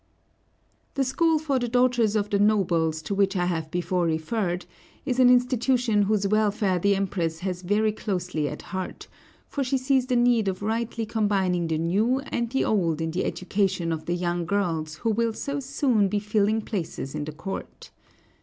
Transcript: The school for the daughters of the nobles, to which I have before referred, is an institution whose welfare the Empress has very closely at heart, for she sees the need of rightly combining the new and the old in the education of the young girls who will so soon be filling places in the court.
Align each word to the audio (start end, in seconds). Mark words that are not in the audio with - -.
The 0.95 1.03
school 1.03 1.37
for 1.37 1.59
the 1.59 1.67
daughters 1.67 2.15
of 2.15 2.31
the 2.31 2.39
nobles, 2.39 3.03
to 3.03 3.13
which 3.13 3.35
I 3.35 3.45
have 3.45 3.69
before 3.69 4.07
referred, 4.07 4.65
is 5.05 5.19
an 5.19 5.29
institution 5.29 6.01
whose 6.01 6.27
welfare 6.27 6.79
the 6.79 6.95
Empress 6.95 7.41
has 7.41 7.61
very 7.61 7.91
closely 7.91 8.49
at 8.49 8.63
heart, 8.63 9.07
for 9.47 9.63
she 9.63 9.77
sees 9.77 10.07
the 10.07 10.15
need 10.15 10.47
of 10.47 10.63
rightly 10.63 11.05
combining 11.05 11.67
the 11.67 11.77
new 11.77 12.17
and 12.21 12.49
the 12.49 12.65
old 12.65 12.99
in 12.99 13.11
the 13.11 13.25
education 13.25 13.91
of 13.91 14.07
the 14.07 14.15
young 14.15 14.43
girls 14.47 14.95
who 14.95 15.11
will 15.11 15.33
so 15.33 15.59
soon 15.59 16.07
be 16.07 16.17
filling 16.17 16.63
places 16.63 17.13
in 17.13 17.25
the 17.25 17.31
court. 17.31 17.91